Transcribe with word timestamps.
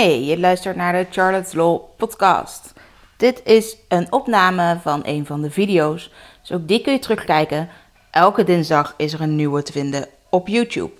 Hey, 0.00 0.24
je 0.24 0.38
luistert 0.38 0.76
naar 0.76 0.92
de 0.92 1.06
Charlotte's 1.10 1.52
Law 1.52 1.80
podcast. 1.96 2.72
Dit 3.16 3.42
is 3.44 3.76
een 3.88 4.12
opname 4.12 4.78
van 4.82 5.00
een 5.04 5.26
van 5.26 5.42
de 5.42 5.50
video's, 5.50 6.10
dus 6.40 6.52
ook 6.52 6.68
die 6.68 6.80
kun 6.80 6.92
je 6.92 6.98
terugkijken. 6.98 7.68
Elke 8.10 8.44
dinsdag 8.44 8.94
is 8.96 9.12
er 9.12 9.20
een 9.20 9.36
nieuwe 9.36 9.62
te 9.62 9.72
vinden 9.72 10.08
op 10.30 10.48
YouTube. 10.48 10.90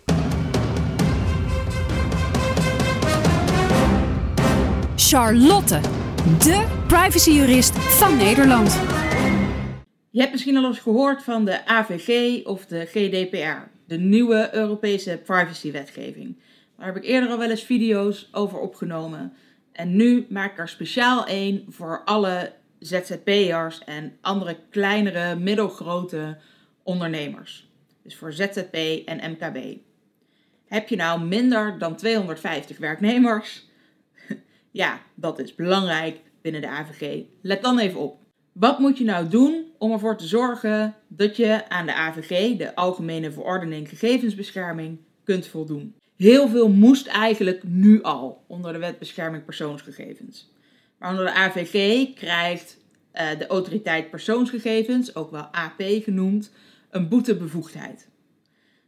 Charlotte, 4.97 5.81
de 6.39 6.67
privacyjurist 6.87 7.79
van 7.79 8.17
Nederland. 8.17 8.81
Je 10.11 10.21
hebt 10.21 10.33
misschien 10.33 10.57
al 10.57 10.65
eens 10.65 10.79
gehoord 10.79 11.23
van 11.23 11.45
de 11.45 11.67
AVG 11.67 12.45
of 12.45 12.67
de 12.67 12.87
GDPR, 12.87 13.69
de 13.87 13.99
nieuwe 13.99 14.49
Europese 14.53 15.21
privacywetgeving. 15.25 16.37
Daar 16.81 16.89
heb 16.89 17.03
ik 17.03 17.09
eerder 17.09 17.31
al 17.31 17.39
wel 17.39 17.51
eens 17.51 17.63
video's 17.63 18.29
over 18.33 18.59
opgenomen. 18.59 19.33
En 19.73 19.97
nu 19.97 20.27
maak 20.29 20.53
ik 20.53 20.59
er 20.59 20.69
speciaal 20.69 21.27
één 21.27 21.65
voor 21.69 22.05
alle 22.05 22.53
ZZP'ers 22.79 23.85
en 23.85 24.17
andere 24.21 24.57
kleinere, 24.71 25.37
middelgrote 25.37 26.39
ondernemers. 26.83 27.71
Dus 28.03 28.17
voor 28.17 28.33
ZZP 28.33 28.75
en 29.05 29.31
MKB. 29.31 29.79
Heb 30.67 30.89
je 30.89 30.97
nou 30.97 31.25
minder 31.25 31.79
dan 31.79 31.97
250 31.97 32.79
werknemers? 32.79 33.69
ja, 34.71 35.01
dat 35.15 35.39
is 35.39 35.55
belangrijk 35.55 36.21
binnen 36.43 36.61
de 36.61 36.69
AVG. 36.69 37.23
Let 37.43 37.63
dan 37.63 37.79
even 37.79 38.01
op. 38.01 38.19
Wat 38.53 38.79
moet 38.79 38.99
je 38.99 39.05
nou 39.05 39.29
doen 39.29 39.65
om 39.79 39.93
ervoor 39.93 40.17
te 40.17 40.27
zorgen 40.27 40.95
dat 41.09 41.37
je 41.37 41.69
aan 41.69 41.87
de 41.87 41.95
AVG, 41.95 42.57
de 42.57 42.75
Algemene 42.75 43.33
Verordening 43.33 43.89
Gegevensbescherming, 43.89 44.99
kunt 45.25 45.47
voldoen? 45.47 46.00
Heel 46.21 46.49
veel 46.49 46.69
moest 46.69 47.07
eigenlijk 47.07 47.63
nu 47.65 48.03
al 48.03 48.45
onder 48.47 48.73
de 48.73 48.79
Wet 48.79 48.99
Bescherming 48.99 49.45
Persoonsgegevens. 49.45 50.51
Maar 50.99 51.11
onder 51.11 51.25
de 51.25 51.35
AVG 51.35 52.15
krijgt 52.15 52.79
uh, 53.15 53.39
de 53.39 53.47
Autoriteit 53.47 54.11
Persoonsgegevens, 54.11 55.15
ook 55.15 55.31
wel 55.31 55.41
AP 55.41 55.83
genoemd, 56.03 56.53
een 56.91 57.09
boetebevoegdheid. 57.09 58.09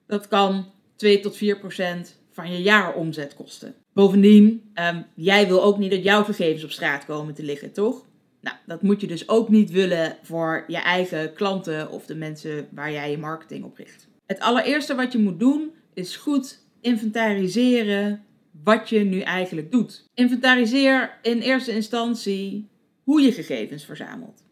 Dat 0.07 0.29
kan 0.29 0.73
2 0.97 1.21
tot 1.21 1.37
4 1.37 1.59
procent 1.59 2.19
van 2.31 2.53
je 2.53 2.63
jaaromzet 2.63 3.35
kosten. 3.35 3.75
Bovendien, 3.93 4.73
um, 4.75 5.05
jij 5.15 5.47
wil 5.47 5.63
ook 5.63 5.79
niet 5.79 5.91
dat 5.91 6.03
jouw 6.03 6.25
gegevens 6.25 6.65
op 6.65 6.71
straat 6.71 7.05
komen 7.05 7.35
te 7.35 7.43
liggen, 7.43 7.73
toch? 7.73 8.07
Nou, 8.41 8.57
dat 8.67 8.83
moet 8.83 9.01
je 9.01 9.07
dus 9.07 9.29
ook 9.29 9.49
niet 9.49 9.71
willen 9.71 10.17
voor 10.23 10.65
je 10.67 10.79
eigen 10.79 11.35
klanten 11.35 11.91
of 11.91 12.07
de 12.07 12.15
mensen 12.15 12.69
waar 12.71 12.93
jij 12.93 13.11
je 13.11 13.19
marketing 13.19 13.65
op 13.65 13.77
richt. 13.77 14.09
Het 14.27 14.41
allereerste 14.41 14.95
wat 14.95 15.13
je 15.13 15.19
moet 15.19 15.41
doen 15.41 15.71
is 15.95 16.17
goed 16.17 16.61
inventariseren 16.83 18.25
wat 18.65 18.89
je 18.89 18.99
nu 18.99 19.21
eigenlijk 19.21 19.71
doet. 19.71 20.09
Inventariseer 20.15 21.19
in 21.23 21.39
eerste 21.39 21.73
instantie 21.73 22.69
hoe 23.03 23.21
je 23.21 23.33
gegevens 23.33 23.85
verzamelt. 23.85 24.45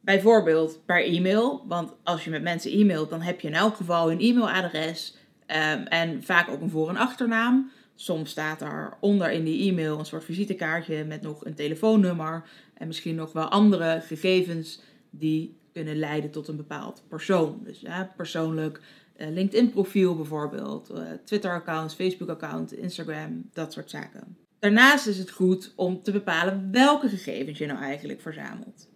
Bijvoorbeeld 0.00 0.80
per 0.86 1.04
e-mail, 1.04 1.64
want 1.68 1.92
als 2.02 2.24
je 2.24 2.30
met 2.30 2.42
mensen 2.42 2.72
e-mailt, 2.72 3.10
dan 3.10 3.20
heb 3.20 3.40
je 3.40 3.48
in 3.48 3.54
elk 3.54 3.76
geval 3.76 4.10
een 4.10 4.20
e-mailadres 4.20 5.16
um, 5.46 5.82
en 5.86 6.22
vaak 6.22 6.48
ook 6.48 6.60
een 6.60 6.70
voor- 6.70 6.88
en 6.88 6.96
achternaam. 6.96 7.70
Soms 7.94 8.30
staat 8.30 8.60
er 8.60 8.96
onder 9.00 9.30
in 9.30 9.44
die 9.44 9.70
e-mail 9.70 9.98
een 9.98 10.06
soort 10.06 10.24
visitekaartje 10.24 11.04
met 11.04 11.22
nog 11.22 11.44
een 11.44 11.54
telefoonnummer 11.54 12.44
en 12.74 12.86
misschien 12.86 13.14
nog 13.14 13.32
wel 13.32 13.48
andere 13.48 14.02
gegevens 14.06 14.80
die 15.10 15.58
kunnen 15.72 15.96
leiden 15.96 16.30
tot 16.30 16.48
een 16.48 16.56
bepaald 16.56 17.02
persoon. 17.08 17.60
Dus 17.64 17.80
ja, 17.80 18.12
persoonlijk 18.16 18.80
LinkedIn-profiel 19.28 20.16
bijvoorbeeld, 20.16 20.90
uh, 20.90 20.98
Twitter-accounts, 21.24 21.94
Facebook-account, 21.94 22.72
Instagram, 22.72 23.48
dat 23.52 23.72
soort 23.72 23.90
zaken. 23.90 24.36
Daarnaast 24.58 25.06
is 25.06 25.18
het 25.18 25.30
goed 25.30 25.72
om 25.76 26.02
te 26.02 26.12
bepalen 26.12 26.68
welke 26.72 27.08
gegevens 27.08 27.58
je 27.58 27.66
nou 27.66 27.80
eigenlijk 27.80 28.20
verzamelt. 28.20 28.88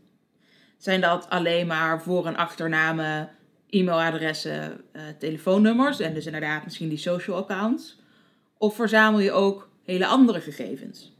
Zijn 0.77 1.00
dat 1.00 1.30
alleen 1.30 1.67
maar 1.67 2.02
voor- 2.02 2.27
en 2.27 2.36
achternamen, 2.36 3.30
e-mailadressen, 3.68 4.80
uh, 4.92 5.02
telefoonnummers 5.18 6.01
en 6.01 6.14
dus 6.14 6.27
inderdaad 6.27 6.64
misschien 6.64 6.89
die 6.89 6.98
social 6.98 7.36
accounts? 7.36 8.01
Of 8.58 8.74
verzamel 8.74 9.20
je 9.20 9.33
ook 9.33 9.70
hele 9.83 10.07
andere 10.07 10.40
gegevens? 10.40 11.17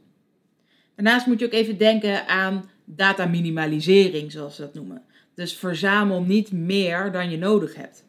Daarnaast 0.95 1.27
moet 1.27 1.39
je 1.39 1.47
ook 1.47 1.53
even 1.53 1.79
denken 1.79 2.29
aan 2.29 2.71
data 2.85 3.27
minimalisering, 3.27 4.33
zoals 4.33 4.57
ze 4.57 4.63
dat 4.63 4.75
noemen. 4.75 5.03
Dus 5.35 5.57
verzamel 5.57 6.23
niet 6.23 6.53
meer 6.53 7.13
dan 7.13 7.31
je 7.31 7.39
nodig 7.39 7.75
hebt. 7.75 8.04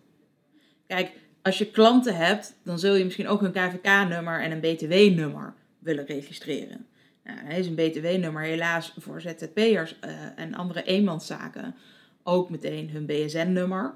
Kijk, 0.87 1.11
als 1.41 1.57
je 1.57 1.71
klanten 1.71 2.15
hebt, 2.15 2.55
dan 2.63 2.79
zul 2.79 2.95
je 2.95 3.03
misschien 3.03 3.27
ook 3.27 3.41
een 3.41 3.51
KVK-nummer 3.51 4.41
en 4.41 4.51
een 4.51 4.59
BTW-nummer 4.59 5.53
willen 5.79 6.05
registreren. 6.05 6.85
Nou, 7.23 7.47
is 7.47 7.67
een 7.67 7.75
BTW-nummer 7.75 8.43
helaas 8.43 8.93
voor 8.97 9.21
ZZP'ers 9.21 9.95
uh, 10.05 10.11
en 10.35 10.53
andere 10.53 10.83
eenmanszaken 10.83 11.75
ook 12.23 12.49
meteen 12.49 12.89
hun 12.89 13.05
BSN-nummer. 13.05 13.93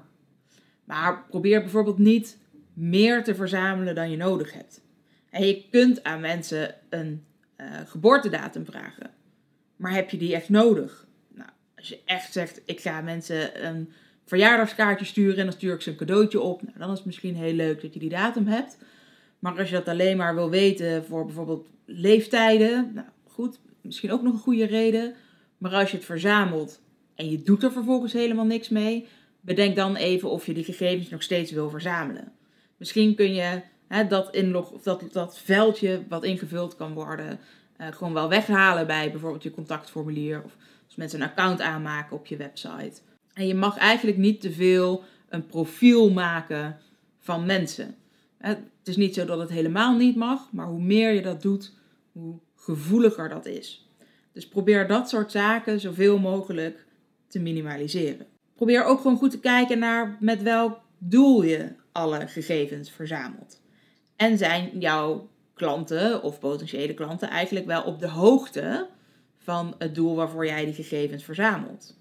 Maar 0.84 1.24
probeer 1.28 1.60
bijvoorbeeld 1.60 1.98
niet 1.98 2.38
meer 2.72 3.24
te 3.24 3.34
verzamelen 3.34 3.94
dan 3.94 4.10
je 4.10 4.16
nodig 4.16 4.52
hebt. 4.52 4.80
En 5.30 5.46
je 5.46 5.64
kunt 5.70 6.02
aan 6.02 6.20
mensen 6.20 6.74
een 6.88 7.24
uh, 7.56 7.66
geboortedatum 7.86 8.64
vragen. 8.64 9.10
Maar 9.76 9.92
heb 9.92 10.10
je 10.10 10.16
die 10.16 10.34
echt 10.34 10.48
nodig? 10.48 11.06
Nou, 11.28 11.50
als 11.76 11.88
je 11.88 12.00
echt 12.04 12.32
zegt, 12.32 12.60
ik 12.64 12.80
ga 12.80 13.00
mensen 13.00 13.66
een 13.66 13.92
verjaardagskaartje 14.30 15.04
sturen 15.04 15.38
en 15.38 15.44
dan 15.44 15.52
stuur 15.52 15.74
ik 15.74 15.80
ze 15.80 15.90
een 15.90 15.96
cadeautje 15.96 16.40
op. 16.40 16.62
Nou, 16.62 16.78
dan 16.78 16.90
is 16.90 16.96
het 16.96 17.06
misschien 17.06 17.36
heel 17.36 17.52
leuk 17.52 17.82
dat 17.82 17.94
je 17.94 18.00
die 18.00 18.08
datum 18.08 18.46
hebt. 18.46 18.78
Maar 19.38 19.58
als 19.58 19.68
je 19.68 19.74
dat 19.74 19.88
alleen 19.88 20.16
maar 20.16 20.34
wil 20.34 20.50
weten 20.50 21.04
voor 21.04 21.24
bijvoorbeeld 21.24 21.68
leeftijden, 21.84 22.90
nou 22.94 23.06
goed, 23.26 23.58
misschien 23.80 24.12
ook 24.12 24.22
nog 24.22 24.32
een 24.32 24.38
goede 24.38 24.66
reden. 24.66 25.14
Maar 25.58 25.74
als 25.74 25.90
je 25.90 25.96
het 25.96 26.06
verzamelt 26.06 26.80
en 27.14 27.30
je 27.30 27.42
doet 27.42 27.62
er 27.62 27.72
vervolgens 27.72 28.12
helemaal 28.12 28.44
niks 28.44 28.68
mee, 28.68 29.06
bedenk 29.40 29.76
dan 29.76 29.96
even 29.96 30.30
of 30.30 30.46
je 30.46 30.54
die 30.54 30.64
gegevens 30.64 31.08
nog 31.08 31.22
steeds 31.22 31.50
wil 31.50 31.70
verzamelen. 31.70 32.32
Misschien 32.76 33.14
kun 33.14 33.34
je 33.34 33.62
hè, 33.88 34.06
dat, 34.06 34.34
inlog, 34.34 34.70
of 34.70 34.82
dat, 34.82 35.02
dat 35.12 35.38
veldje 35.38 36.02
wat 36.08 36.24
ingevuld 36.24 36.76
kan 36.76 36.92
worden, 36.92 37.38
uh, 37.80 37.86
gewoon 37.90 38.12
wel 38.12 38.28
weghalen 38.28 38.86
bij 38.86 39.10
bijvoorbeeld 39.10 39.42
je 39.42 39.50
contactformulier. 39.50 40.42
Of 40.44 40.56
als 40.86 40.96
mensen 40.96 41.20
een 41.20 41.28
account 41.28 41.60
aanmaken 41.60 42.16
op 42.16 42.26
je 42.26 42.36
website. 42.36 43.00
En 43.40 43.46
je 43.46 43.54
mag 43.54 43.76
eigenlijk 43.76 44.18
niet 44.18 44.40
te 44.40 44.52
veel 44.52 45.04
een 45.28 45.46
profiel 45.46 46.10
maken 46.10 46.78
van 47.18 47.46
mensen. 47.46 47.94
Het 48.38 48.58
is 48.84 48.96
niet 48.96 49.14
zo 49.14 49.24
dat 49.24 49.38
het 49.38 49.50
helemaal 49.50 49.96
niet 49.96 50.16
mag, 50.16 50.52
maar 50.52 50.66
hoe 50.66 50.82
meer 50.82 51.12
je 51.12 51.22
dat 51.22 51.42
doet, 51.42 51.74
hoe 52.12 52.38
gevoeliger 52.54 53.28
dat 53.28 53.46
is. 53.46 53.88
Dus 54.32 54.48
probeer 54.48 54.86
dat 54.86 55.08
soort 55.08 55.30
zaken 55.30 55.80
zoveel 55.80 56.18
mogelijk 56.18 56.86
te 57.28 57.38
minimaliseren. 57.38 58.26
Probeer 58.54 58.84
ook 58.84 59.00
gewoon 59.00 59.16
goed 59.16 59.30
te 59.30 59.40
kijken 59.40 59.78
naar 59.78 60.16
met 60.20 60.42
welk 60.42 60.80
doel 60.98 61.42
je 61.42 61.72
alle 61.92 62.28
gegevens 62.28 62.90
verzamelt. 62.90 63.60
En 64.16 64.38
zijn 64.38 64.78
jouw 64.78 65.28
klanten 65.54 66.22
of 66.22 66.38
potentiële 66.38 66.94
klanten 66.94 67.28
eigenlijk 67.28 67.66
wel 67.66 67.82
op 67.82 68.00
de 68.00 68.08
hoogte 68.08 68.88
van 69.36 69.74
het 69.78 69.94
doel 69.94 70.14
waarvoor 70.14 70.46
jij 70.46 70.64
die 70.64 70.74
gegevens 70.74 71.24
verzamelt? 71.24 71.98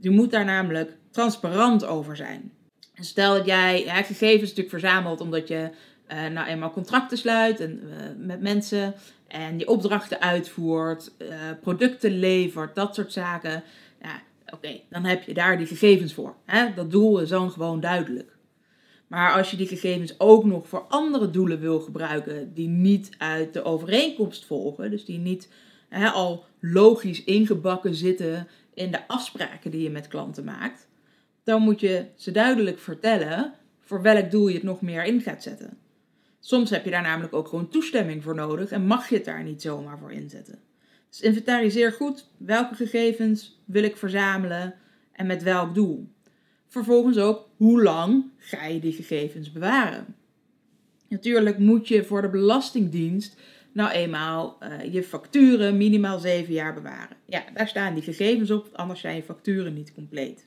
Je 0.00 0.10
moet 0.10 0.30
daar 0.30 0.44
namelijk 0.44 0.96
transparant 1.10 1.84
over 1.84 2.16
zijn. 2.16 2.52
Stel 2.94 3.34
dat 3.34 3.46
jij 3.46 3.84
ja, 3.84 4.02
gegevens 4.02 4.40
natuurlijk 4.40 4.68
verzamelt 4.68 5.20
omdat 5.20 5.48
je 5.48 5.70
uh, 6.12 6.26
nou 6.26 6.46
eenmaal 6.46 6.72
contracten 6.72 7.18
sluit 7.18 7.60
en, 7.60 7.80
uh, 7.84 8.26
met 8.26 8.40
mensen 8.40 8.94
en 9.26 9.58
je 9.58 9.68
opdrachten 9.68 10.20
uitvoert, 10.20 11.12
uh, 11.18 11.28
producten 11.60 12.18
levert, 12.18 12.74
dat 12.74 12.94
soort 12.94 13.12
zaken. 13.12 13.62
Ja, 14.02 14.20
oké, 14.54 14.80
dan 14.90 15.04
heb 15.04 15.22
je 15.22 15.34
daar 15.34 15.58
die 15.58 15.66
gegevens 15.66 16.14
voor. 16.14 16.34
Hè? 16.44 16.74
Dat 16.74 16.90
doel 16.90 17.20
is 17.20 17.28
dan 17.28 17.50
gewoon 17.50 17.80
duidelijk. 17.80 18.36
Maar 19.06 19.32
als 19.32 19.50
je 19.50 19.56
die 19.56 19.66
gegevens 19.66 20.20
ook 20.20 20.44
nog 20.44 20.68
voor 20.68 20.84
andere 20.88 21.30
doelen 21.30 21.60
wil 21.60 21.80
gebruiken 21.80 22.54
die 22.54 22.68
niet 22.68 23.10
uit 23.18 23.52
de 23.52 23.64
overeenkomst 23.64 24.44
volgen, 24.44 24.90
dus 24.90 25.04
die 25.04 25.18
niet 25.18 25.48
hè, 25.88 26.08
al 26.08 26.44
logisch 26.60 27.24
ingebakken 27.24 27.94
zitten 27.94 28.48
in 28.78 28.90
de 28.90 29.08
afspraken 29.08 29.70
die 29.70 29.82
je 29.82 29.90
met 29.90 30.08
klanten 30.08 30.44
maakt, 30.44 30.86
dan 31.44 31.62
moet 31.62 31.80
je 31.80 32.06
ze 32.14 32.30
duidelijk 32.30 32.78
vertellen 32.78 33.54
voor 33.80 34.02
welk 34.02 34.30
doel 34.30 34.48
je 34.48 34.54
het 34.54 34.62
nog 34.62 34.80
meer 34.80 35.04
in 35.04 35.20
gaat 35.20 35.42
zetten. 35.42 35.78
Soms 36.40 36.70
heb 36.70 36.84
je 36.84 36.90
daar 36.90 37.02
namelijk 37.02 37.34
ook 37.34 37.48
gewoon 37.48 37.68
toestemming 37.68 38.22
voor 38.22 38.34
nodig 38.34 38.70
en 38.70 38.86
mag 38.86 39.08
je 39.08 39.14
het 39.14 39.24
daar 39.24 39.42
niet 39.42 39.62
zomaar 39.62 39.98
voor 39.98 40.12
inzetten. 40.12 40.58
Dus 41.10 41.20
inventariseer 41.20 41.92
goed 41.92 42.28
welke 42.36 42.74
gegevens 42.74 43.60
wil 43.64 43.82
ik 43.82 43.96
verzamelen 43.96 44.74
en 45.12 45.26
met 45.26 45.42
welk 45.42 45.74
doel. 45.74 46.08
Vervolgens 46.66 47.18
ook 47.18 47.48
hoe 47.56 47.82
lang 47.82 48.24
ga 48.36 48.66
je 48.66 48.80
die 48.80 48.92
gegevens 48.92 49.52
bewaren. 49.52 50.16
Natuurlijk 51.08 51.58
moet 51.58 51.88
je 51.88 52.04
voor 52.04 52.22
de 52.22 52.28
Belastingdienst 52.28 53.40
nou 53.78 53.90
eenmaal 53.90 54.58
uh, 54.62 54.92
je 54.92 55.02
facturen 55.02 55.76
minimaal 55.76 56.18
7 56.18 56.52
jaar 56.52 56.74
bewaren. 56.74 57.16
Ja, 57.26 57.44
daar 57.54 57.68
staan 57.68 57.94
die 57.94 58.02
gegevens 58.02 58.50
op, 58.50 58.68
anders 58.72 59.00
zijn 59.00 59.16
je 59.16 59.22
facturen 59.22 59.74
niet 59.74 59.94
compleet. 59.94 60.46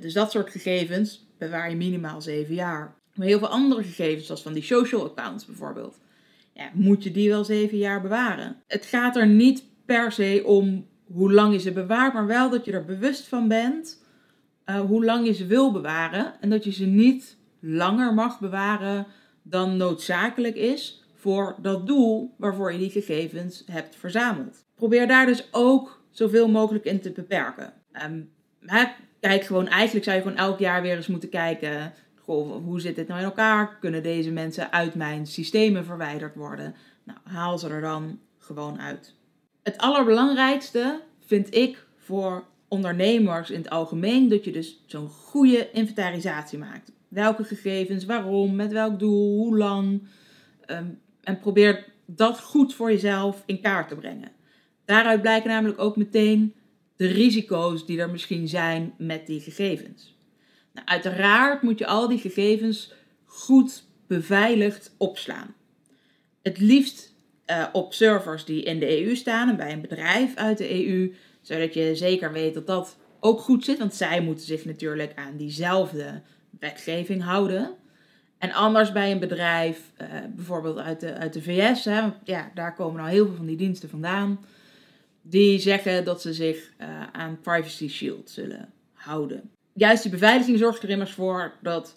Dus 0.00 0.12
dat 0.12 0.30
soort 0.30 0.50
gegevens 0.50 1.26
bewaar 1.38 1.70
je 1.70 1.76
minimaal 1.76 2.20
7 2.20 2.54
jaar. 2.54 2.94
Maar 3.14 3.26
heel 3.26 3.38
veel 3.38 3.48
andere 3.48 3.82
gegevens, 3.82 4.26
zoals 4.26 4.42
van 4.42 4.52
die 4.52 4.62
social 4.62 5.04
accounts 5.04 5.46
bijvoorbeeld, 5.46 5.98
ja, 6.54 6.70
moet 6.72 7.02
je 7.02 7.10
die 7.10 7.28
wel 7.28 7.44
zeven 7.44 7.78
jaar 7.78 8.02
bewaren. 8.02 8.56
Het 8.66 8.86
gaat 8.86 9.16
er 9.16 9.26
niet 9.26 9.64
per 9.86 10.12
se 10.12 10.42
om 10.44 10.86
hoe 11.06 11.32
lang 11.32 11.52
je 11.52 11.58
ze 11.58 11.72
bewaart, 11.72 12.12
maar 12.12 12.26
wel 12.26 12.50
dat 12.50 12.64
je 12.64 12.72
er 12.72 12.84
bewust 12.84 13.26
van 13.26 13.48
bent 13.48 14.04
uh, 14.66 14.80
hoe 14.80 15.04
lang 15.04 15.26
je 15.26 15.32
ze 15.32 15.46
wil 15.46 15.72
bewaren. 15.72 16.40
En 16.40 16.50
dat 16.50 16.64
je 16.64 16.72
ze 16.72 16.84
niet 16.84 17.36
langer 17.60 18.14
mag 18.14 18.40
bewaren 18.40 19.06
dan 19.42 19.76
noodzakelijk 19.76 20.56
is 20.56 21.01
voor 21.22 21.56
dat 21.60 21.86
doel 21.86 22.34
waarvoor 22.38 22.72
je 22.72 22.78
die 22.78 22.90
gegevens 22.90 23.62
hebt 23.66 23.96
verzameld. 23.96 24.64
Probeer 24.74 25.08
daar 25.08 25.26
dus 25.26 25.48
ook 25.50 26.04
zoveel 26.10 26.48
mogelijk 26.48 26.84
in 26.84 27.00
te 27.00 27.10
beperken. 27.10 27.72
Um, 28.04 28.30
kijk 29.20 29.44
gewoon, 29.44 29.68
eigenlijk 29.68 30.04
zou 30.04 30.16
je 30.16 30.22
gewoon 30.22 30.36
elk 30.36 30.58
jaar 30.58 30.82
weer 30.82 30.96
eens 30.96 31.06
moeten 31.06 31.28
kijken. 31.28 31.92
Hoe 32.64 32.80
zit 32.80 32.96
dit 32.96 33.08
nou 33.08 33.20
in 33.20 33.26
elkaar? 33.26 33.78
Kunnen 33.78 34.02
deze 34.02 34.30
mensen 34.30 34.72
uit 34.72 34.94
mijn 34.94 35.26
systemen 35.26 35.84
verwijderd 35.84 36.34
worden? 36.34 36.74
Nou, 37.04 37.18
haal 37.24 37.58
ze 37.58 37.68
er 37.68 37.80
dan 37.80 38.18
gewoon 38.38 38.80
uit. 38.80 39.14
Het 39.62 39.78
allerbelangrijkste 39.78 41.00
vind 41.20 41.54
ik 41.54 41.86
voor 41.96 42.44
ondernemers 42.68 43.50
in 43.50 43.58
het 43.58 43.70
algemeen 43.70 44.28
dat 44.28 44.44
je 44.44 44.52
dus 44.52 44.82
zo'n 44.86 45.08
goede 45.08 45.70
inventarisatie 45.70 46.58
maakt. 46.58 46.92
Welke 47.08 47.44
gegevens, 47.44 48.04
waarom, 48.04 48.54
met 48.54 48.72
welk 48.72 48.98
doel, 48.98 49.38
hoe 49.38 49.56
lang. 49.56 50.02
Ehm, 50.66 50.86
en 51.22 51.40
probeer 51.40 51.84
dat 52.06 52.40
goed 52.40 52.74
voor 52.74 52.90
jezelf 52.90 53.42
in 53.46 53.60
kaart 53.60 53.88
te 53.88 53.94
brengen. 53.94 54.32
Daaruit 54.84 55.20
blijken 55.20 55.50
namelijk 55.50 55.80
ook 55.80 55.96
meteen 55.96 56.54
de 56.96 57.06
risico's 57.06 57.86
die 57.86 58.00
er 58.00 58.10
misschien 58.10 58.48
zijn 58.48 58.94
met 58.98 59.26
die 59.26 59.40
gegevens. 59.40 60.16
Nou, 60.72 60.86
uiteraard 60.86 61.62
moet 61.62 61.78
je 61.78 61.86
al 61.86 62.08
die 62.08 62.18
gegevens 62.18 62.92
goed 63.24 63.84
beveiligd 64.06 64.94
opslaan. 64.98 65.54
Het 66.42 66.58
liefst 66.58 67.14
uh, 67.46 67.66
op 67.72 67.92
servers 67.92 68.44
die 68.44 68.62
in 68.62 68.78
de 68.78 69.04
EU 69.04 69.14
staan 69.14 69.48
en 69.48 69.56
bij 69.56 69.72
een 69.72 69.80
bedrijf 69.80 70.34
uit 70.34 70.58
de 70.58 70.86
EU, 70.86 71.14
zodat 71.40 71.74
je 71.74 71.96
zeker 71.96 72.32
weet 72.32 72.54
dat 72.54 72.66
dat 72.66 72.96
ook 73.20 73.40
goed 73.40 73.64
zit, 73.64 73.78
want 73.78 73.94
zij 73.94 74.20
moeten 74.20 74.44
zich 74.44 74.64
natuurlijk 74.64 75.12
aan 75.14 75.36
diezelfde 75.36 76.22
wetgeving 76.58 77.22
houden. 77.22 77.74
En 78.42 78.52
anders 78.52 78.92
bij 78.92 79.10
een 79.10 79.18
bedrijf, 79.18 79.92
uh, 80.00 80.08
bijvoorbeeld 80.34 80.78
uit 80.78 81.00
de, 81.00 81.14
uit 81.14 81.32
de 81.32 81.42
VS, 81.42 81.84
hè, 81.84 82.00
ja, 82.24 82.50
daar 82.54 82.74
komen 82.74 83.00
nou 83.00 83.12
heel 83.12 83.26
veel 83.26 83.36
van 83.36 83.46
die 83.46 83.56
diensten 83.56 83.88
vandaan 83.88 84.44
die 85.22 85.58
zeggen 85.58 86.04
dat 86.04 86.22
ze 86.22 86.32
zich 86.32 86.72
uh, 86.80 86.86
aan 87.12 87.38
Privacy 87.40 87.88
Shield 87.88 88.30
zullen 88.30 88.72
houden. 88.92 89.50
Juist 89.72 90.02
die 90.02 90.10
beveiliging 90.10 90.58
zorgt 90.58 90.82
er 90.82 90.90
immers 90.90 91.12
voor 91.12 91.52
dat 91.60 91.96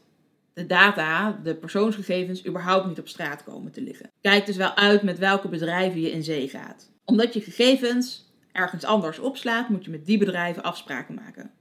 de 0.53 0.65
data, 0.65 1.39
de 1.43 1.55
persoonsgegevens, 1.55 2.45
überhaupt 2.45 2.87
niet 2.87 2.99
op 2.99 3.07
straat 3.07 3.43
komen 3.43 3.71
te 3.71 3.81
liggen. 3.81 4.09
Kijk 4.21 4.45
dus 4.45 4.55
wel 4.55 4.75
uit 4.75 5.01
met 5.01 5.19
welke 5.19 5.47
bedrijven 5.47 6.01
je 6.01 6.11
in 6.11 6.23
zee 6.23 6.47
gaat. 6.49 6.91
Omdat 7.05 7.33
je 7.33 7.41
gegevens 7.41 8.33
ergens 8.51 8.83
anders 8.83 9.19
opslaat, 9.19 9.69
moet 9.69 9.85
je 9.85 9.91
met 9.91 10.05
die 10.05 10.17
bedrijven 10.17 10.63
afspraken 10.63 11.15
maken. 11.15 11.51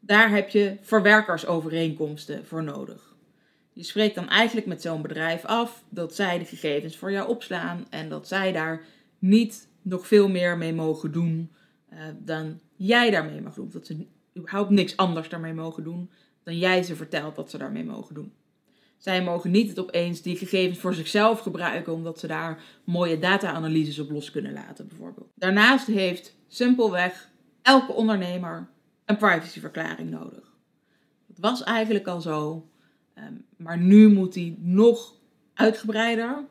Daar 0.00 0.30
heb 0.30 0.48
je 0.48 0.76
verwerkersovereenkomsten 0.80 2.46
voor 2.46 2.62
nodig. 2.62 3.15
Je 3.76 3.82
spreekt 3.82 4.14
dan 4.14 4.28
eigenlijk 4.28 4.66
met 4.66 4.82
zo'n 4.82 5.02
bedrijf 5.02 5.44
af 5.44 5.84
dat 5.88 6.14
zij 6.14 6.38
de 6.38 6.44
gegevens 6.44 6.96
voor 6.96 7.10
jou 7.12 7.28
opslaan 7.28 7.86
en 7.90 8.08
dat 8.08 8.28
zij 8.28 8.52
daar 8.52 8.84
niet 9.18 9.68
nog 9.82 10.06
veel 10.06 10.28
meer 10.28 10.58
mee 10.58 10.74
mogen 10.74 11.12
doen 11.12 11.52
uh, 11.92 11.98
dan 12.18 12.60
jij 12.76 13.10
daarmee 13.10 13.40
mag 13.40 13.54
doen. 13.54 13.70
Dat 13.70 13.86
ze 13.86 14.06
überhaupt 14.36 14.70
niks 14.70 14.96
anders 14.96 15.28
daarmee 15.28 15.52
mogen 15.52 15.84
doen 15.84 16.10
dan 16.42 16.58
jij 16.58 16.82
ze 16.82 16.96
vertelt 16.96 17.36
dat 17.36 17.50
ze 17.50 17.58
daarmee 17.58 17.84
mogen 17.84 18.14
doen. 18.14 18.32
Zij 18.96 19.22
mogen 19.22 19.50
niet 19.50 19.68
het 19.68 19.78
opeens 19.78 20.22
die 20.22 20.36
gegevens 20.36 20.78
voor 20.78 20.94
zichzelf 20.94 21.40
gebruiken, 21.40 21.92
omdat 21.92 22.18
ze 22.18 22.26
daar 22.26 22.62
mooie 22.84 23.18
data-analyses 23.18 23.98
op 23.98 24.10
los 24.10 24.30
kunnen 24.30 24.52
laten, 24.52 24.88
bijvoorbeeld. 24.88 25.32
Daarnaast 25.34 25.86
heeft 25.86 26.36
simpelweg 26.48 27.30
elke 27.62 27.92
ondernemer 27.92 28.68
een 29.04 29.16
privacyverklaring 29.16 30.10
nodig. 30.10 30.54
Dat 31.26 31.38
was 31.38 31.62
eigenlijk 31.62 32.06
al 32.06 32.20
zo, 32.20 32.68
ehm, 33.16 33.32
maar 33.56 33.78
nu 33.78 34.08
moet 34.08 34.32
die 34.32 34.58
nog 34.60 35.14
uitgebreider. 35.54 36.44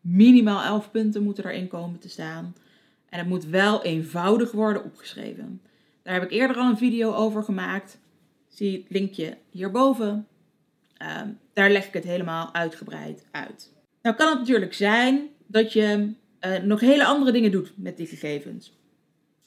Minimaal 0.00 0.62
11 0.62 0.90
punten 0.90 1.22
moeten 1.22 1.44
erin 1.44 1.68
komen 1.68 1.98
te 1.98 2.08
staan. 2.08 2.54
En 3.08 3.18
het 3.18 3.28
moet 3.28 3.44
wel 3.44 3.82
eenvoudig 3.82 4.52
worden 4.52 4.84
opgeschreven. 4.84 5.60
Daar 6.02 6.14
heb 6.14 6.22
ik 6.22 6.30
eerder 6.30 6.56
al 6.56 6.68
een 6.68 6.78
video 6.78 7.12
over 7.12 7.42
gemaakt. 7.42 7.98
Zie 8.48 8.78
het 8.78 8.84
linkje 8.88 9.36
hierboven. 9.50 10.26
Uh, 11.02 11.20
daar 11.52 11.70
leg 11.70 11.86
ik 11.86 11.92
het 11.92 12.04
helemaal 12.04 12.54
uitgebreid 12.54 13.26
uit. 13.30 13.72
Nou 14.02 14.16
kan 14.16 14.28
het 14.28 14.38
natuurlijk 14.38 14.74
zijn 14.74 15.28
dat 15.46 15.72
je 15.72 16.12
uh, 16.40 16.58
nog 16.62 16.80
hele 16.80 17.04
andere 17.04 17.32
dingen 17.32 17.50
doet 17.50 17.72
met 17.76 17.96
die 17.96 18.06
gegevens. 18.06 18.76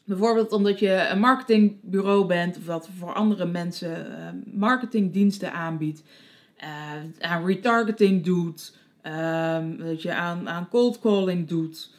Bijvoorbeeld 0.05 0.51
omdat 0.51 0.79
je 0.79 1.07
een 1.11 1.19
marketingbureau 1.19 2.25
bent 2.25 2.57
of 2.57 2.63
dat 2.63 2.89
voor 2.97 3.13
andere 3.13 3.45
mensen 3.45 4.07
uh, 4.07 4.53
marketingdiensten 4.53 5.53
aanbiedt, 5.53 6.03
aan 7.19 7.45
retargeting 7.45 8.23
doet, 8.23 8.75
ehm, 9.01 9.77
dat 9.77 10.01
je 10.01 10.13
aan, 10.13 10.49
aan 10.49 10.67
cold 10.69 10.99
calling 10.99 11.47
doet. 11.47 11.89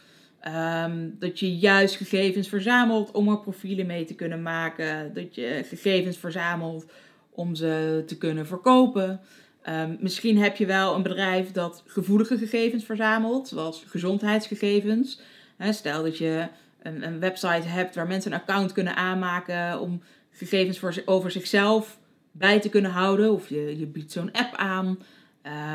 Ehm, 0.41 1.09
dat 1.19 1.39
je 1.39 1.57
juist 1.57 1.97
gegevens 1.97 2.49
verzamelt 2.49 3.11
om 3.11 3.29
er 3.29 3.39
profielen 3.39 3.87
mee 3.87 4.05
te 4.05 4.15
kunnen 4.15 4.43
maken. 4.43 5.15
Dat 5.15 5.35
je 5.35 5.65
gegevens 5.69 6.17
verzamelt 6.17 6.87
om 7.31 7.55
ze 7.55 8.03
te 8.07 8.19
kunnen 8.19 8.47
verkopen. 8.47 9.21
Um, 9.69 9.97
misschien 10.01 10.39
heb 10.39 10.57
je 10.57 10.67
wel 10.67 10.95
een 10.95 11.03
bedrijf 11.03 11.53
dat 11.53 11.83
gevoelige 11.87 12.39
gegevens 12.39 12.85
verzamelt, 12.85 13.49
zoals 13.49 13.85
gezondheidsgegevens. 13.87 15.21
stel 15.71 16.03
dat 16.03 16.19
je 16.19 16.49
een, 16.83 17.07
een, 17.07 17.21
website 17.21 17.69
hebt 17.69 17.95
waar 17.95 18.07
mensen 18.07 18.33
een 18.33 18.41
account 18.41 18.73
kunnen 18.73 18.97
aanmaken 18.97 19.81
om 19.81 20.03
gegevens 20.31 20.79
voor, 20.79 20.95
over 21.05 21.31
zichzelf 21.31 21.99
bij 22.33 22.61
te 22.61 22.69
kunnen 22.69 22.91
houden. 22.91 23.33
Of 23.33 23.49
je, 23.49 23.79
je 23.79 23.87
biedt 23.87 24.13
zo'n 24.13 24.33
app 24.33 24.55
aan. 24.55 24.99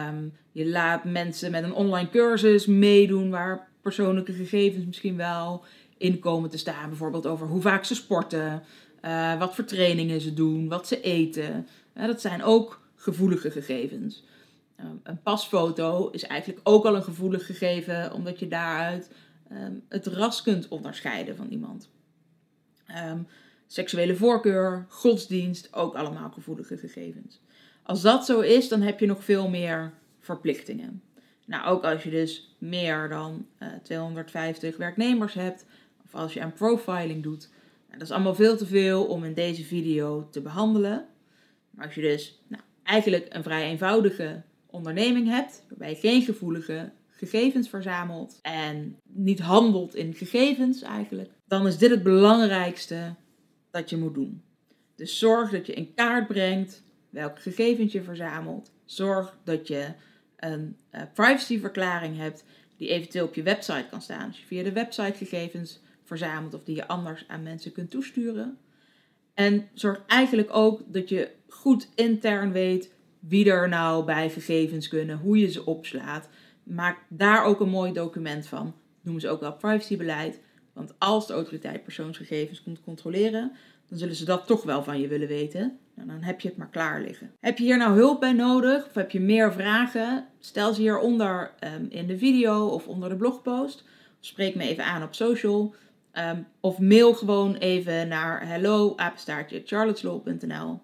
Um, 0.07 0.33
je 0.51 0.67
laat 0.67 1.03
mensen 1.03 1.51
met 1.51 1.63
een 1.63 1.73
online 1.73 2.09
cursus 2.09 2.65
meedoen 2.65 3.29
waar 3.29 3.67
persoonlijke 3.81 4.33
gegevens 4.33 4.85
misschien 4.85 5.17
wel 5.17 5.63
in 5.97 6.19
komen 6.19 6.49
te 6.49 6.57
staan. 6.57 6.89
Bijvoorbeeld 6.89 7.27
over 7.27 7.47
hoe 7.47 7.61
vaak 7.61 7.85
ze 7.85 7.95
sporten, 7.95 8.63
uh, 9.01 9.39
wat 9.39 9.55
voor 9.55 9.63
trainingen 9.63 10.21
ze 10.21 10.33
doen, 10.33 10.67
wat 10.67 10.87
ze 10.87 11.01
eten. 11.01 11.67
Dat 11.93 12.21
zijn 12.21 12.43
ook 12.43 12.81
gevoelige 12.95 13.51
gegevens. 13.51 14.23
Uh, 14.79 14.85
een 15.03 15.21
pasfoto 15.21 16.09
is 16.09 16.23
eigenlijk 16.23 16.69
ook 16.69 16.85
al 16.85 16.95
een 16.95 17.03
gevoelig 17.03 17.45
gegeven, 17.45 18.13
omdat 18.13 18.39
je 18.39 18.47
daaruit 18.47 19.11
um, 19.51 19.81
het 19.89 20.07
ras 20.07 20.41
kunt 20.41 20.67
onderscheiden 20.67 21.35
van 21.35 21.47
iemand. 21.49 21.89
Seksuele 23.67 24.15
voorkeur, 24.15 24.85
godsdienst, 24.89 25.73
ook 25.73 25.95
allemaal 25.95 26.29
gevoelige 26.29 26.77
gegevens. 26.77 27.41
Als 27.83 28.01
dat 28.01 28.25
zo 28.25 28.39
is, 28.39 28.67
dan 28.67 28.81
heb 28.81 28.99
je 28.99 29.05
nog 29.05 29.23
veel 29.23 29.49
meer 29.49 29.93
verplichtingen. 30.19 31.01
Nou, 31.45 31.67
ook 31.67 31.83
als 31.83 32.03
je 32.03 32.09
dus 32.09 32.55
meer 32.57 33.09
dan 33.09 33.45
uh, 33.59 33.67
eh, 33.67 33.81
250 33.83 34.77
werknemers 34.77 35.33
hebt, 35.33 35.65
of 36.05 36.15
als 36.15 36.33
je 36.33 36.41
aan 36.41 36.53
profiling 36.53 37.23
doet, 37.23 37.49
nou, 37.87 37.99
dat 37.99 38.07
is 38.07 38.13
allemaal 38.13 38.35
veel 38.35 38.57
te 38.57 38.65
veel 38.65 39.05
om 39.05 39.23
in 39.23 39.33
deze 39.33 39.63
video 39.63 40.27
te 40.31 40.41
behandelen. 40.41 41.05
Maar 41.69 41.85
als 41.85 41.95
je 41.95 42.01
dus 42.01 42.41
nou, 42.47 42.63
eigenlijk 42.83 43.25
een 43.29 43.43
vrij 43.43 43.63
eenvoudige 43.63 44.41
onderneming 44.65 45.27
hebt, 45.27 45.63
waarbij 45.69 45.89
je 45.89 45.95
geen 45.95 46.21
gevoelige 46.21 46.91
gegevens 47.09 47.69
verzamelt 47.69 48.39
en 48.41 48.99
niet 49.09 49.39
handelt 49.39 49.95
in 49.95 50.13
gegevens 50.13 50.81
eigenlijk, 50.81 51.31
dan 51.47 51.67
is 51.67 51.77
dit 51.77 51.89
het 51.89 52.03
belangrijkste 52.03 53.15
dat 53.77 53.89
je 53.89 53.97
moet 53.97 54.13
doen. 54.13 54.41
Dus 54.95 55.19
zorg 55.19 55.49
dat 55.49 55.65
je 55.65 55.73
in 55.73 55.93
kaart 55.93 56.27
brengt 56.27 56.83
welke 57.09 57.41
gegevens 57.41 57.91
je 57.91 58.03
verzamelt. 58.03 58.71
Zorg 58.85 59.37
dat 59.43 59.67
je 59.67 59.87
een 60.35 60.77
uh, 60.91 61.01
privacyverklaring 61.13 62.17
hebt 62.17 62.43
die 62.77 62.89
eventueel 62.89 63.25
op 63.25 63.35
je 63.35 63.43
website 63.43 63.85
kan 63.89 64.01
staan. 64.01 64.27
Als 64.27 64.39
je 64.39 64.45
via 64.45 64.63
de 64.63 64.71
website 64.71 65.17
gegevens 65.17 65.79
verzamelt 66.03 66.53
of 66.53 66.63
die 66.63 66.75
je 66.75 66.87
anders 66.87 67.25
aan 67.27 67.43
mensen 67.43 67.71
kunt 67.71 67.91
toesturen. 67.91 68.57
En 69.33 69.67
zorg 69.73 70.01
eigenlijk 70.07 70.55
ook 70.55 70.81
dat 70.87 71.09
je 71.09 71.31
goed 71.47 71.89
intern 71.95 72.51
weet 72.51 72.91
wie 73.19 73.51
er 73.51 73.69
nou 73.69 74.05
bij 74.05 74.29
gegevens 74.29 74.87
kunnen, 74.87 75.17
hoe 75.17 75.37
je 75.37 75.51
ze 75.51 75.65
opslaat. 75.65 76.29
Maak 76.63 76.97
daar 77.09 77.43
ook 77.43 77.59
een 77.59 77.69
mooi 77.69 77.93
document 77.93 78.47
van. 78.47 78.75
Noemen 79.01 79.21
ze 79.21 79.29
ook 79.29 79.39
wel 79.39 79.53
privacybeleid. 79.53 80.39
Want 80.77 80.93
als 80.97 81.27
de 81.27 81.33
autoriteit 81.33 81.83
persoonsgegevens 81.83 82.63
komt 82.63 82.83
controleren, 82.83 83.51
dan 83.89 83.97
zullen 83.97 84.15
ze 84.15 84.25
dat 84.25 84.47
toch 84.47 84.63
wel 84.63 84.83
van 84.83 84.99
je 84.99 85.07
willen 85.07 85.27
weten. 85.27 85.77
Nou, 85.93 86.07
dan 86.07 86.21
heb 86.21 86.41
je 86.41 86.47
het 86.47 86.57
maar 86.57 86.69
klaar 86.69 87.01
liggen. 87.01 87.31
Heb 87.39 87.57
je 87.57 87.63
hier 87.63 87.77
nou 87.77 87.95
hulp 87.95 88.19
bij 88.19 88.33
nodig 88.33 88.85
of 88.85 88.93
heb 88.93 89.11
je 89.11 89.19
meer 89.19 89.53
vragen? 89.53 90.27
Stel 90.39 90.73
ze 90.73 90.81
hieronder 90.81 91.51
um, 91.75 91.87
in 91.89 92.07
de 92.07 92.17
video 92.17 92.67
of 92.67 92.87
onder 92.87 93.09
de 93.09 93.15
blogpost. 93.15 93.83
Spreek 94.19 94.55
me 94.55 94.63
even 94.63 94.85
aan 94.85 95.03
op 95.03 95.15
social. 95.15 95.73
Um, 96.13 96.47
of 96.59 96.79
mail 96.79 97.13
gewoon 97.13 97.55
even 97.55 98.07
naar 98.07 98.47
hello 98.47 98.95
charlotteslow.nl 99.65 100.81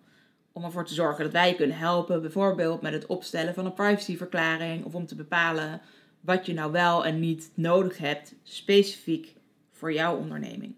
om 0.51 0.63
ervoor 0.63 0.85
te 0.85 0.93
zorgen 0.93 1.23
dat 1.23 1.33
wij 1.33 1.49
je 1.49 1.55
kunnen 1.55 1.77
helpen. 1.77 2.21
Bijvoorbeeld 2.21 2.81
met 2.81 2.93
het 2.93 3.05
opstellen 3.05 3.53
van 3.53 3.65
een 3.65 3.73
privacyverklaring 3.73 4.85
of 4.85 4.95
om 4.95 5.05
te 5.05 5.15
bepalen 5.15 5.81
wat 6.19 6.45
je 6.45 6.53
nou 6.53 6.71
wel 6.71 7.05
en 7.05 7.19
niet 7.19 7.51
nodig 7.55 7.97
hebt, 7.97 8.35
specifiek 8.43 9.35
voor 9.83 9.93
jouw 9.93 10.17
onderneming. 10.17 10.75